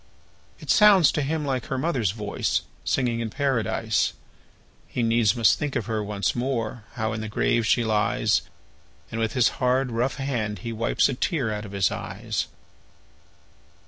It 0.57 0.71
sounds 0.71 1.11
to 1.11 1.21
him 1.21 1.45
like 1.45 1.67
her 1.67 1.77
mother's 1.77 2.09
voice, 2.09 2.63
Singing 2.83 3.19
in 3.19 3.29
Paradise! 3.29 4.13
He 4.87 5.03
needs 5.03 5.35
must 5.35 5.59
think 5.59 5.75
of 5.75 5.85
her 5.85 6.03
once 6.03 6.35
more 6.35 6.85
How 6.93 7.13
in 7.13 7.21
the 7.21 7.29
grave 7.29 7.67
she 7.67 7.83
lies; 7.85 8.41
And 9.11 9.19
with 9.21 9.33
his 9.33 9.49
hard, 9.61 9.91
rough 9.91 10.15
hand 10.15 10.57
he 10.65 10.73
wipes 10.73 11.07
A 11.07 11.13
tear 11.13 11.51
out 11.53 11.65
of 11.65 11.71
his 11.73 11.91
eyes. 11.91 12.47